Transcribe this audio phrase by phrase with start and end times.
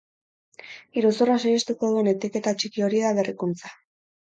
[1.01, 3.75] Iruzurra saihestuko duen etiketa txiki hori da berrikuntza.